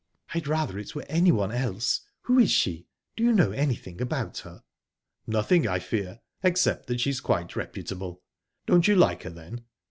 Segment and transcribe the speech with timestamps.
[0.33, 2.01] "I'd rather it were anyone else.
[2.23, 2.87] Who is she?
[3.15, 4.63] Do you know anything about her?"
[5.27, 9.63] "Nothing, I fear, except that she's quite reputable...Don't you like her, then?"